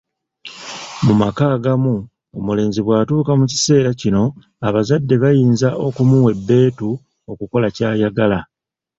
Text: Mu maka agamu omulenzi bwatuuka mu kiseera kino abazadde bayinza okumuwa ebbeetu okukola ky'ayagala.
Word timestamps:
Mu 1.05 1.13
maka 1.21 1.43
agamu 1.55 1.93
omulenzi 2.37 2.79
bwatuuka 2.83 3.31
mu 3.39 3.45
kiseera 3.51 3.89
kino 4.01 4.23
abazadde 4.67 5.15
bayinza 5.23 5.69
okumuwa 5.87 6.29
ebbeetu 6.35 6.89
okukola 7.31 7.67
ky'ayagala. 7.75 8.39